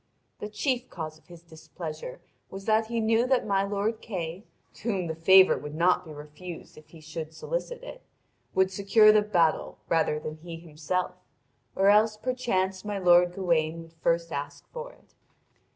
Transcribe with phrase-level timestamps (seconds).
[0.39, 4.43] The chief cause of his displeasure was that he knew that my lord Kay,
[4.73, 8.01] to whom the favour would not be refused if he should solicit it,
[8.55, 11.13] would secure the battle rather than he himself,
[11.75, 15.13] or else perchance my lord Gawain would first ask for it.